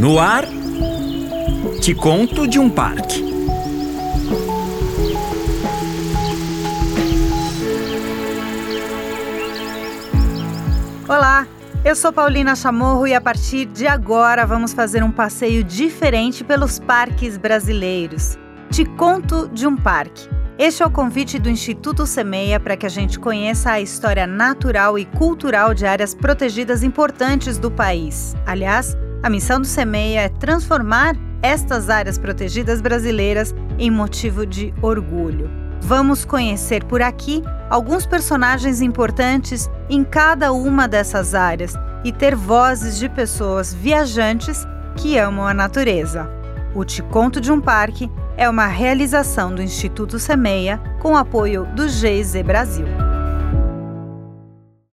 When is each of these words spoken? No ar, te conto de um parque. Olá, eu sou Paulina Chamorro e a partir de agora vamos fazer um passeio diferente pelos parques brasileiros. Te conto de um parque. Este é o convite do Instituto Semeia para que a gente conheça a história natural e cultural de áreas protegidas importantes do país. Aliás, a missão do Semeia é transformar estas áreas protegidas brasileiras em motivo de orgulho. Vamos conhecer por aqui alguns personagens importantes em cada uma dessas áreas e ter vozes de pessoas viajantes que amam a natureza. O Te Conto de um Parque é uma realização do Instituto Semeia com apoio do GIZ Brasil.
No 0.00 0.18
ar, 0.18 0.46
te 1.82 1.94
conto 1.94 2.48
de 2.48 2.58
um 2.58 2.70
parque. 2.70 3.22
Olá, 11.06 11.46
eu 11.84 11.94
sou 11.94 12.14
Paulina 12.14 12.56
Chamorro 12.56 13.06
e 13.06 13.12
a 13.12 13.20
partir 13.20 13.66
de 13.66 13.86
agora 13.86 14.46
vamos 14.46 14.72
fazer 14.72 15.04
um 15.04 15.12
passeio 15.12 15.62
diferente 15.62 16.42
pelos 16.42 16.78
parques 16.78 17.36
brasileiros. 17.36 18.38
Te 18.70 18.86
conto 18.86 19.50
de 19.50 19.66
um 19.66 19.76
parque. 19.76 20.26
Este 20.58 20.82
é 20.82 20.86
o 20.86 20.90
convite 20.90 21.38
do 21.38 21.50
Instituto 21.50 22.06
Semeia 22.06 22.58
para 22.58 22.74
que 22.74 22.86
a 22.86 22.90
gente 22.90 23.18
conheça 23.18 23.72
a 23.72 23.82
história 23.82 24.26
natural 24.26 24.98
e 24.98 25.04
cultural 25.04 25.74
de 25.74 25.84
áreas 25.84 26.14
protegidas 26.14 26.82
importantes 26.82 27.58
do 27.58 27.70
país. 27.70 28.34
Aliás, 28.46 28.96
a 29.22 29.28
missão 29.28 29.60
do 29.60 29.66
Semeia 29.66 30.22
é 30.22 30.28
transformar 30.28 31.14
estas 31.42 31.90
áreas 31.90 32.18
protegidas 32.18 32.80
brasileiras 32.80 33.54
em 33.78 33.90
motivo 33.90 34.46
de 34.46 34.74
orgulho. 34.82 35.50
Vamos 35.82 36.24
conhecer 36.24 36.84
por 36.84 37.00
aqui 37.00 37.42
alguns 37.68 38.06
personagens 38.06 38.80
importantes 38.80 39.68
em 39.88 40.04
cada 40.04 40.52
uma 40.52 40.86
dessas 40.86 41.34
áreas 41.34 41.74
e 42.04 42.12
ter 42.12 42.34
vozes 42.34 42.98
de 42.98 43.08
pessoas 43.08 43.72
viajantes 43.74 44.66
que 44.96 45.18
amam 45.18 45.46
a 45.46 45.54
natureza. 45.54 46.30
O 46.74 46.84
Te 46.84 47.02
Conto 47.02 47.40
de 47.40 47.50
um 47.50 47.60
Parque 47.60 48.10
é 48.36 48.48
uma 48.48 48.66
realização 48.66 49.54
do 49.54 49.62
Instituto 49.62 50.18
Semeia 50.18 50.80
com 51.00 51.16
apoio 51.16 51.66
do 51.74 51.88
GIZ 51.88 52.42
Brasil. 52.42 53.09